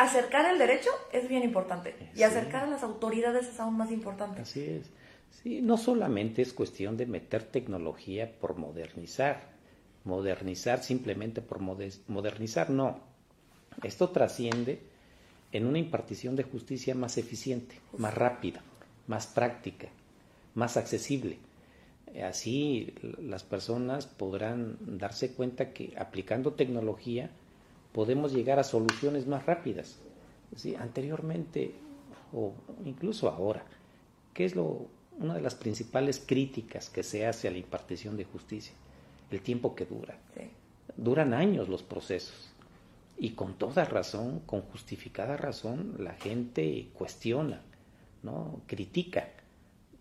[0.00, 4.40] acercar el derecho es bien importante y acercar a las autoridades es aún más importante.
[4.40, 4.90] Así es.
[5.30, 9.50] Sí, no solamente es cuestión de meter tecnología por modernizar,
[10.04, 12.98] modernizar simplemente por modernizar, no.
[13.82, 14.80] Esto trasciende
[15.52, 18.62] en una impartición de justicia más eficiente, más rápida,
[19.06, 19.88] más práctica,
[20.54, 21.36] más accesible.
[22.24, 27.30] Así las personas podrán darse cuenta que aplicando tecnología
[27.92, 29.98] podemos llegar a soluciones más rápidas.
[30.56, 30.74] ¿Sí?
[30.74, 31.74] Anteriormente
[32.32, 32.52] o
[32.84, 33.64] incluso ahora,
[34.34, 34.88] ¿qué es lo
[35.20, 38.72] una de las principales críticas que se hace a la impartición de justicia,
[39.30, 40.18] el tiempo que dura.
[40.96, 42.52] Duran años los procesos.
[43.18, 47.60] Y con toda razón, con justificada razón, la gente cuestiona,
[48.22, 48.62] ¿no?
[48.66, 49.28] critica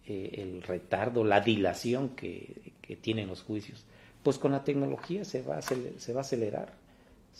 [0.06, 3.86] eh, el retardo, la dilación que, tienen los juicios.
[4.24, 6.74] Pues con la tecnología se va a, se va a acelerar.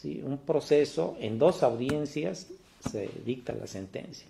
[0.02, 0.22] ¿Sí?
[0.24, 2.48] Un proceso en dos audiencias
[2.90, 4.28] se dicta la sentencia.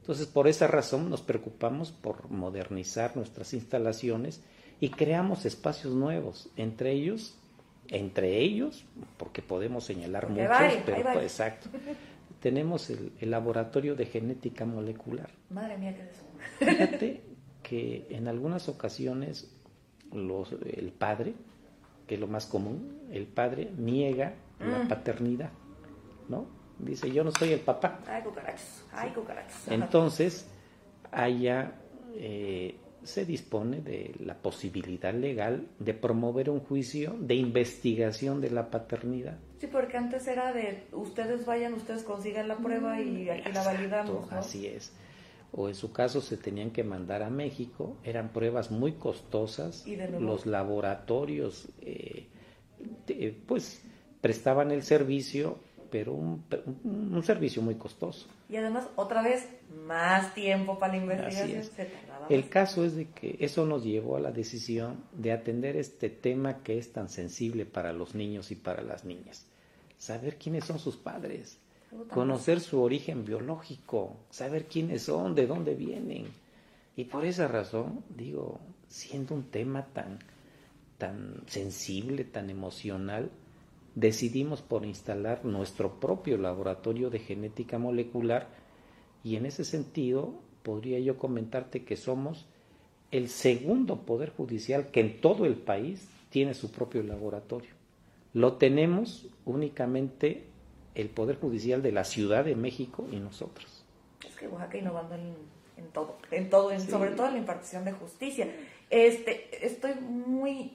[0.00, 4.40] Entonces, por esa razón nos preocupamos por modernizar nuestras instalaciones
[4.80, 7.38] y creamos espacios nuevos, entre ellos,
[7.88, 8.84] entre ellos,
[9.16, 10.48] porque podemos señalar muchos,
[10.84, 11.68] pero exacto.
[12.40, 15.30] Tenemos el, laboratorio de genética molecular.
[15.50, 16.68] Madre mía, ¿qué es?
[16.68, 17.20] Fíjate
[17.62, 19.54] que en algunas ocasiones
[20.12, 21.34] los, el padre,
[22.08, 24.34] que es lo más común, el padre niega
[24.66, 24.88] la mm.
[24.88, 25.50] paternidad,
[26.28, 26.46] ¿no?
[26.78, 28.00] Dice, yo no soy el papá.
[28.06, 28.84] Ay, cucarachos.
[28.92, 29.68] Ay, cucarachos.
[29.68, 30.48] Entonces,
[31.10, 31.74] allá
[32.14, 38.70] eh, se dispone de la posibilidad legal de promover un juicio de investigación de la
[38.70, 39.38] paternidad.
[39.58, 44.32] Sí, porque antes era de ustedes vayan, ustedes consigan la prueba y aquí la validamos.
[44.32, 44.92] Así es.
[45.52, 49.86] O en su caso se tenían que mandar a México, eran pruebas muy costosas.
[49.86, 52.26] ¿Y Los laboratorios, eh,
[53.46, 53.84] pues,
[54.22, 55.58] prestaban el servicio
[55.92, 56.42] pero un,
[56.84, 58.26] un, servicio muy costoso.
[58.48, 59.46] Y además, otra vez,
[59.86, 61.64] más tiempo para la investigación.
[62.30, 66.62] El caso es de que eso nos llevó a la decisión de atender este tema
[66.62, 69.44] que es tan sensible para los niños y para las niñas.
[69.98, 71.58] Saber quiénes son sus padres,
[72.08, 76.24] conocer su origen biológico, saber quiénes son, de dónde vienen.
[76.96, 80.20] Y por esa razón, digo, siendo un tema tan,
[80.96, 83.30] tan sensible, tan emocional,
[83.94, 88.48] decidimos por instalar nuestro propio laboratorio de genética molecular
[89.22, 92.46] y en ese sentido podría yo comentarte que somos
[93.10, 97.70] el segundo poder judicial que en todo el país tiene su propio laboratorio.
[98.32, 100.46] Lo tenemos únicamente
[100.94, 103.84] el Poder Judicial de la Ciudad de México y nosotros.
[104.26, 105.34] Es que Oaxaca innovando en,
[105.92, 108.48] todo, en todo, sobre todo en la impartición de justicia.
[108.88, 110.72] Este, estoy muy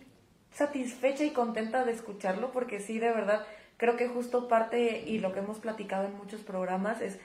[0.58, 3.46] satisfecha y contenta de escucharlo porque sí, de verdad,
[3.78, 7.20] creo que justo parte y lo que hemos platicado en muchos programas es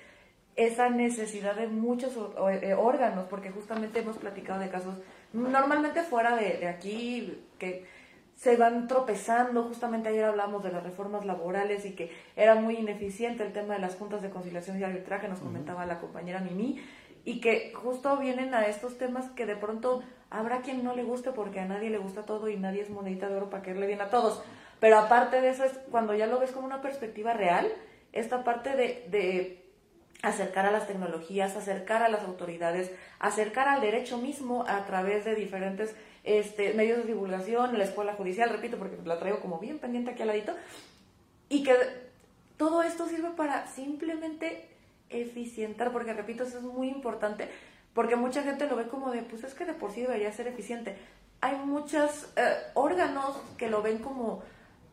[0.54, 2.12] esa necesidad de muchos
[2.50, 4.96] eh, órganos, porque justamente hemos platicado de casos
[5.32, 7.86] normalmente fuera de, de aquí que
[8.36, 9.62] se van tropezando.
[9.62, 13.80] Justamente ayer hablamos de las reformas laborales y que era muy ineficiente el tema de
[13.80, 16.84] las juntas de conciliación y arbitraje, nos comentaba la compañera Mimi,
[17.24, 21.30] y que justo vienen a estos temas que de pronto habrá quien no le guste
[21.30, 23.86] porque a nadie le gusta todo y nadie es monedita de oro para que le
[23.86, 24.42] bien a todos.
[24.80, 27.72] Pero aparte de eso es cuando ya lo ves como una perspectiva real,
[28.12, 29.64] esta parte de, de
[30.22, 35.34] acercar a las tecnologías, acercar a las autoridades, acercar al derecho mismo a través de
[35.34, 40.12] diferentes este, medios de divulgación, la escuela judicial, repito, porque la traigo como bien pendiente
[40.12, 40.54] aquí al ladito,
[41.48, 41.74] y que
[42.56, 44.68] todo esto sirve para simplemente
[45.12, 47.48] eficientar, porque repito, eso es muy importante,
[47.94, 50.46] porque mucha gente lo ve como de, pues es que de por sí debería ser
[50.46, 50.96] eficiente.
[51.40, 54.42] Hay muchos eh, órganos que lo ven como,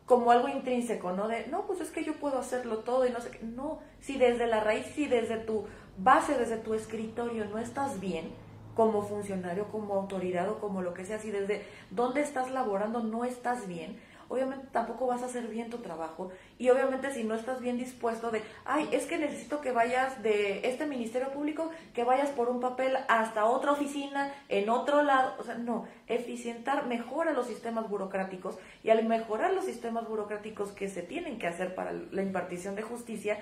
[0.06, 1.28] como algo intrínseco, ¿no?
[1.28, 3.40] De, no, pues es que yo puedo hacerlo todo y no sé qué.
[3.42, 5.64] No, si desde la raíz, si desde tu
[5.96, 8.32] base, desde tu escritorio no estás bien,
[8.74, 13.24] como funcionario, como autoridad o como lo que sea, si desde dónde estás laborando no
[13.24, 14.00] estás bien,
[14.30, 18.30] obviamente tampoco vas a hacer bien tu trabajo y obviamente si no estás bien dispuesto
[18.30, 22.60] de, ay, es que necesito que vayas de este ministerio público, que vayas por un
[22.60, 28.56] papel hasta otra oficina, en otro lado, o sea, no, eficientar mejora los sistemas burocráticos
[28.84, 32.82] y al mejorar los sistemas burocráticos que se tienen que hacer para la impartición de
[32.82, 33.38] justicia,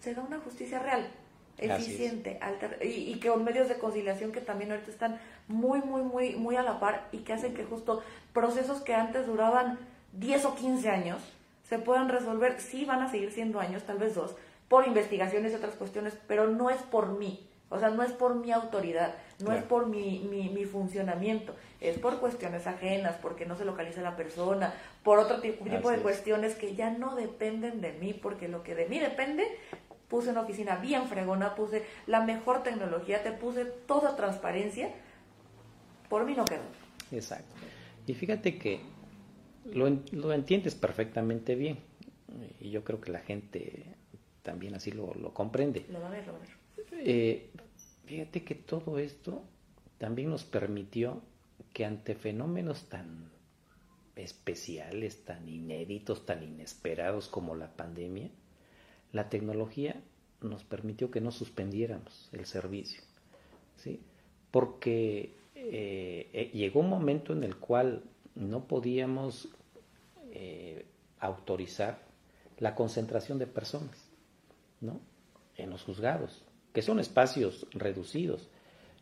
[0.00, 1.08] se da una justicia real
[1.58, 2.40] eficiente
[2.80, 6.56] y, y, que con medios de conciliación que también ahorita están muy, muy, muy, muy
[6.56, 9.78] a la par y que hacen que justo procesos que antes duraban
[10.12, 11.22] 10 o 15 años
[11.68, 14.34] se puedan resolver, sí van a seguir siendo años, tal vez dos,
[14.68, 18.34] por investigaciones y otras cuestiones, pero no es por mí, o sea, no es por
[18.34, 23.56] mi autoridad, no es por mi, mi, mi, funcionamiento, es por cuestiones ajenas, porque no
[23.56, 27.92] se localiza la persona, por otro tipo, tipo de cuestiones que ya no dependen de
[27.94, 29.46] mí, porque lo que de mí depende
[30.08, 34.90] puse una oficina bien fregona, puse la mejor tecnología, te puse toda transparencia,
[36.10, 36.60] por mí no quedó.
[37.10, 37.54] Exacto.
[38.06, 38.82] Y fíjate que
[39.64, 41.78] lo, lo entiendes perfectamente bien,
[42.60, 43.84] y yo creo que la gente
[44.42, 45.86] también así lo, lo comprende.
[45.90, 46.50] Lo va a ver, lo va a ver.
[47.04, 47.50] Eh,
[48.06, 49.42] fíjate que todo esto
[49.98, 51.22] también nos permitió
[51.72, 53.30] que ante fenómenos tan
[54.16, 58.30] especiales, tan inéditos, tan inesperados como la pandemia,
[59.12, 60.00] la tecnología
[60.40, 63.02] nos permitió que no suspendiéramos el servicio,
[63.76, 64.00] ¿sí?
[64.50, 68.02] porque eh, eh, llegó un momento en el cual
[68.34, 69.48] no podíamos
[70.30, 70.86] eh,
[71.18, 71.98] autorizar
[72.58, 74.10] la concentración de personas
[74.80, 75.00] ¿no?
[75.56, 78.48] en los juzgados, que son espacios reducidos.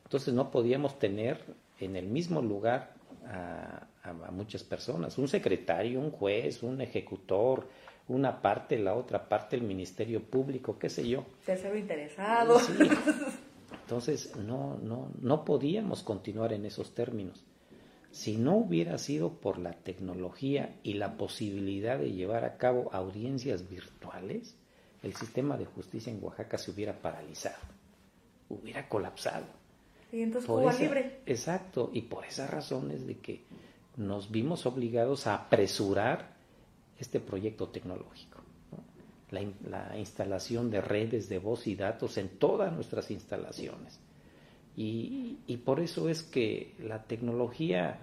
[0.05, 1.45] Entonces no podíamos tener
[1.79, 2.95] en el mismo lugar
[3.27, 7.69] a, a muchas personas, un secretario, un juez, un ejecutor,
[8.09, 11.25] una parte, la otra parte el Ministerio Público, qué sé yo.
[11.47, 12.59] Tercero interesado.
[13.83, 17.45] Entonces, no, no, no podíamos continuar en esos términos.
[18.11, 23.69] Si no hubiera sido por la tecnología y la posibilidad de llevar a cabo audiencias
[23.69, 24.57] virtuales,
[25.03, 27.59] el sistema de justicia en Oaxaca se hubiera paralizado,
[28.49, 29.47] hubiera colapsado.
[30.13, 31.21] Y entonces Cuba libre.
[31.27, 33.45] Exacto, y por esas razones de que
[33.97, 36.35] nos vimos obligados a apresurar
[36.99, 38.41] este proyecto tecnológico.
[39.31, 44.01] La, instalación de redes de voz y datos en todas nuestras instalaciones.
[44.77, 47.99] Y, por eso es que la tecnología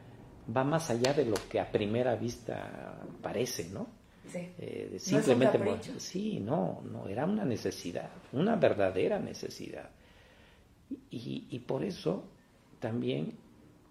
[0.56, 3.88] va más allá de lo que a primera vista parece, ¿no?
[4.28, 4.40] Sí.
[4.60, 5.60] Eh, simplemente,
[6.00, 9.90] sí, no, no, era una necesidad, una verdadera necesidad.
[11.10, 12.26] Y, y, por eso
[12.80, 13.34] también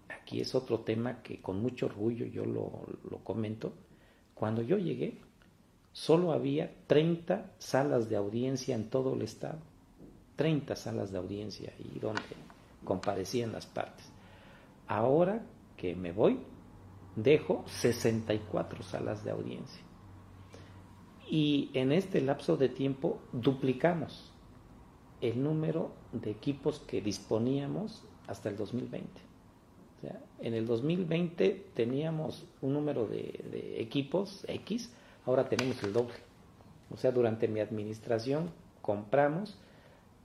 [0.07, 3.73] aquí es otro tema que con mucho orgullo yo lo, lo comento,
[4.33, 5.17] cuando yo llegué,
[5.91, 9.59] solo había 30 salas de audiencia en todo el estado.
[10.35, 12.21] 30 salas de audiencia y donde
[12.87, 14.11] comparecían las partes.
[14.87, 15.45] Ahora
[15.75, 16.39] que me voy,
[17.15, 19.83] dejo 64 salas de audiencia.
[21.29, 24.31] Y en este lapso de tiempo duplicamos
[25.21, 29.27] el número de equipos que disponíamos hasta el 2020
[30.39, 34.93] en el 2020 teníamos un número de, equipos X,
[35.25, 36.15] ahora tenemos el doble.
[36.91, 39.57] O sea, durante mi administración compramos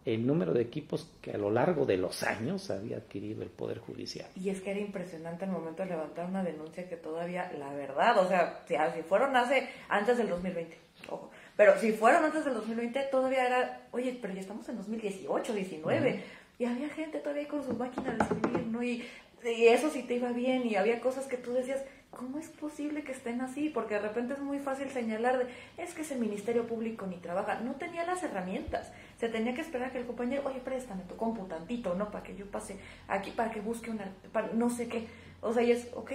[0.04, 3.78] el número de equipos que a lo largo de los años había adquirido el Poder
[3.78, 4.28] Judicial.
[4.34, 8.18] Y es que era impresionante el momento de levantar una denuncia que todavía, la verdad,
[8.18, 10.76] o sea, si, ah, fueron hace, antes del 2020,
[11.08, 15.52] ojo, pero si fueron antes del 2020, todavía era, oye, pero ya estamos en 2018,
[15.52, 16.22] 19,
[16.58, 18.82] y había gente todavía con su máquina de escribir, ¿no?
[18.82, 19.04] Y,
[19.44, 21.82] y eso sí te iba bien, y había cosas que tú decías,
[22.12, 23.68] ¿cómo es posible que estén así?
[23.68, 25.46] Porque de repente es muy fácil señalar de,
[25.78, 27.60] es que ese Ministerio Público ni trabaja.
[27.60, 28.92] No tenía las herramientas.
[29.18, 32.10] Se tenía que esperar a que el compañero, oye, préstame tu compu tantito, ¿no?
[32.10, 32.76] Para que yo pase
[33.08, 34.12] aquí, para que busque una,
[34.54, 35.08] no sé qué.
[35.40, 36.12] O sea, y es, ok,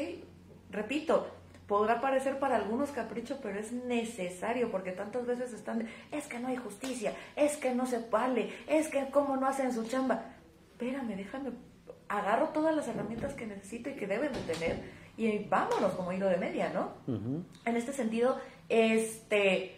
[0.71, 1.27] repito,
[1.67, 6.47] podrá parecer para algunos capricho, pero es necesario, porque tantas veces están, es que no
[6.47, 10.25] hay justicia, es que no se vale, es que cómo no hacen su chamba.
[10.71, 11.51] Espérame, déjame,
[12.07, 16.27] agarro todas las herramientas que necesito y que deben de tener y vámonos como hilo
[16.27, 16.91] de media, ¿no?
[17.65, 19.77] En este sentido, este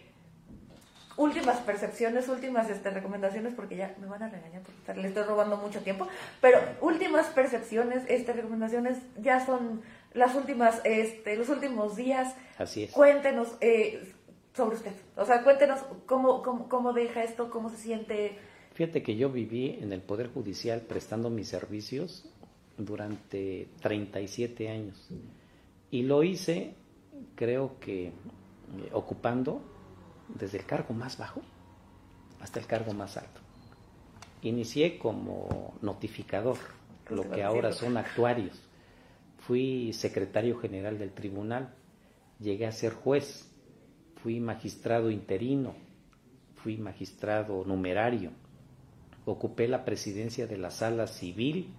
[1.16, 5.58] últimas percepciones, últimas este, recomendaciones, porque ya me van a regañar porque le estoy robando
[5.58, 6.08] mucho tiempo,
[6.40, 9.82] pero últimas percepciones, este, recomendaciones ya son
[10.14, 12.34] las últimas, este, los últimos días.
[12.56, 12.92] Así es.
[12.92, 14.12] Cuéntenos eh,
[14.54, 18.38] sobre usted, o sea, cuéntenos cómo, cómo, cómo deja esto, cómo se siente.
[18.72, 22.24] Fíjate que yo viví en el Poder Judicial prestando mis servicios
[22.84, 25.08] durante 37 años.
[25.90, 26.74] Y lo hice,
[27.34, 28.12] creo que, eh,
[28.92, 29.62] ocupando
[30.28, 31.42] desde el cargo más bajo
[32.40, 33.40] hasta el cargo más alto.
[34.42, 36.56] Inicié como notificador,
[37.10, 38.58] lo que ahora son actuarios.
[39.38, 41.74] Fui secretario general del tribunal,
[42.38, 43.50] llegué a ser juez,
[44.22, 45.74] fui magistrado interino,
[46.56, 48.30] fui magistrado numerario,
[49.24, 51.74] ocupé la presidencia de la sala civil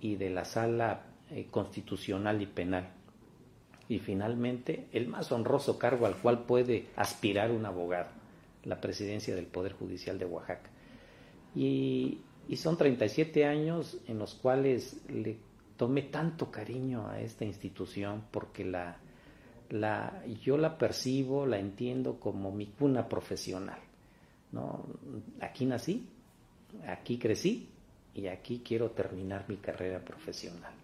[0.00, 2.90] y de la sala eh, constitucional y penal.
[3.88, 8.10] Y finalmente, el más honroso cargo al cual puede aspirar un abogado,
[8.64, 10.70] la presidencia del Poder Judicial de Oaxaca.
[11.54, 15.38] Y, y son 37 años en los cuales le
[15.76, 18.98] tomé tanto cariño a esta institución porque la,
[19.70, 23.78] la, yo la percibo, la entiendo como mi cuna profesional.
[24.52, 24.84] ¿no?
[25.40, 26.06] Aquí nací,
[26.86, 27.68] aquí crecí
[28.20, 30.74] y aquí quiero terminar mi carrera profesional.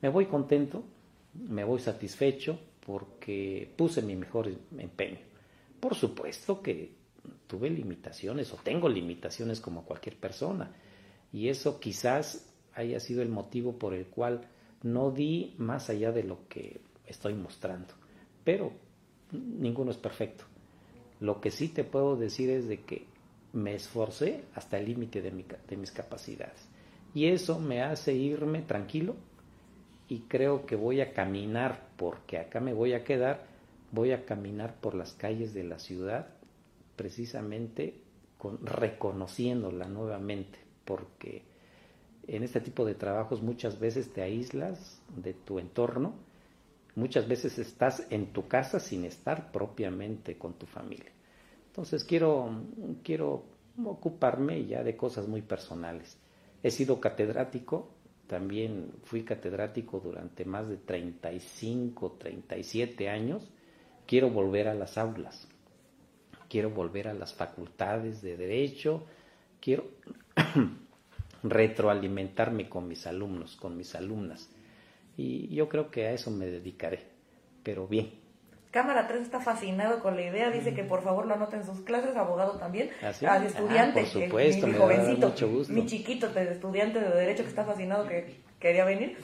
[0.00, 0.82] Me voy contento,
[1.34, 5.18] me voy satisfecho porque puse mi mejor empeño.
[5.78, 6.92] Por supuesto que
[7.46, 10.74] tuve limitaciones o tengo limitaciones como cualquier persona
[11.32, 14.48] y eso quizás haya sido el motivo por el cual
[14.82, 17.92] no di más allá de lo que estoy mostrando.
[18.42, 18.72] Pero
[19.32, 20.44] ninguno es perfecto.
[21.20, 23.06] Lo que sí te puedo decir es de que
[23.54, 26.68] me esforcé hasta el límite de, de mis capacidades.
[27.14, 29.14] Y eso me hace irme tranquilo
[30.08, 33.46] y creo que voy a caminar, porque acá me voy a quedar,
[33.92, 36.26] voy a caminar por las calles de la ciudad
[36.96, 37.94] precisamente
[38.38, 41.42] con, reconociéndola nuevamente, porque
[42.26, 46.14] en este tipo de trabajos muchas veces te aíslas de tu entorno,
[46.96, 51.13] muchas veces estás en tu casa sin estar propiamente con tu familia.
[51.74, 52.62] Entonces quiero,
[53.02, 53.46] quiero
[53.84, 56.16] ocuparme ya de cosas muy personales.
[56.62, 57.90] He sido catedrático,
[58.28, 63.50] también fui catedrático durante más de 35, 37 años.
[64.06, 65.48] Quiero volver a las aulas,
[66.48, 69.04] quiero volver a las facultades de derecho,
[69.60, 69.88] quiero
[71.42, 74.48] retroalimentarme con mis alumnos, con mis alumnas.
[75.16, 77.00] Y yo creo que a eso me dedicaré,
[77.64, 78.23] pero bien,
[78.74, 81.82] Cámara 3 está fascinado con la idea, dice que por favor lo anoten en sus
[81.82, 82.90] clases, abogado también,
[83.24, 85.32] al estudiante, por supuesto, mi, jovencito,
[85.68, 89.16] mi chiquito estudiante de Derecho que está fascinado que quería venir.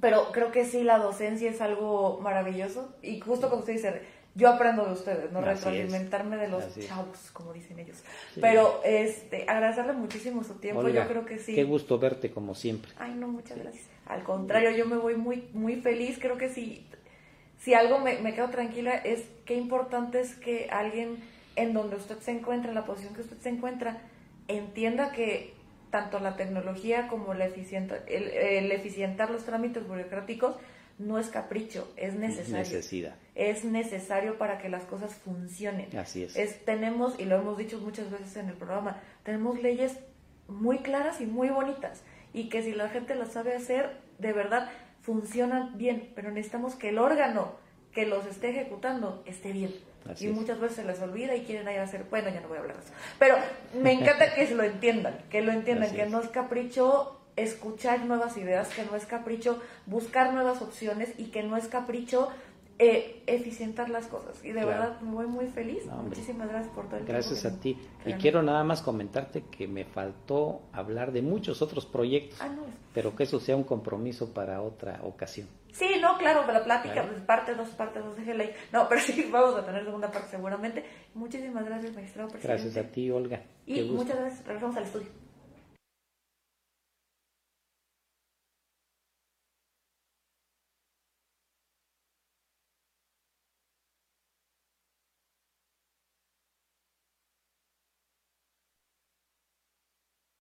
[0.00, 4.02] Pero creo que sí, la docencia es algo maravilloso y justo como usted dice,
[4.36, 8.04] yo aprendo de ustedes, no retroalimentarme de los chavos, como dicen ellos.
[8.40, 11.56] Pero este, agradecerle muchísimo su tiempo, yo creo que sí.
[11.56, 12.92] Qué gusto verte como siempre.
[13.00, 13.86] Ay, no, muchas gracias.
[14.06, 16.86] Al contrario, yo me voy muy muy feliz, creo que sí
[17.64, 21.16] si algo me, me quedo tranquila es qué importante es que alguien
[21.56, 24.02] en donde usted se encuentra, en la posición que usted se encuentra,
[24.48, 25.54] entienda que
[25.90, 30.56] tanto la tecnología como la eficienta, el, eficientar los trámites burocráticos
[30.98, 32.58] no es capricho, es necesario.
[32.58, 33.16] Necesidad.
[33.34, 35.96] Es necesario para que las cosas funcionen.
[35.96, 36.36] Así es.
[36.36, 36.62] es.
[36.66, 39.96] Tenemos, y lo hemos dicho muchas veces en el programa, tenemos leyes
[40.48, 42.02] muy claras y muy bonitas
[42.34, 44.68] y que si la gente las sabe hacer, de verdad,
[45.04, 47.52] funcionan bien, pero necesitamos que el órgano
[47.92, 49.74] que los esté ejecutando esté bien.
[50.18, 52.58] y muchas veces se les olvida y quieren ir a hacer, bueno, ya no voy
[52.58, 52.92] a hablar de eso.
[53.18, 53.36] Pero
[53.80, 58.36] me encanta que se lo entiendan, que lo entiendan, que no es capricho escuchar nuevas
[58.36, 62.30] ideas, que no es capricho buscar nuevas opciones y que no es capricho
[62.78, 64.44] eh, eficientar las cosas.
[64.44, 65.86] Y de verdad voy muy feliz.
[65.86, 67.78] Muchísimas gracias por todo el Gracias a ti.
[68.04, 72.50] Y quiero nada más comentarte que me faltó hablar de muchos otros proyectos, ah,
[72.92, 75.48] pero que eso sea un compromiso para otra ocasión.
[75.72, 78.50] Sí, no, claro, la plática, pues, parte dos, parte dos, déjela ahí.
[78.72, 80.84] No, pero sí, vamos a tener segunda parte seguramente.
[81.14, 82.62] Muchísimas gracias, magistrado presidente.
[82.62, 83.42] Gracias a ti, Olga.
[83.66, 85.23] Y muchas gracias, regresamos al estudio.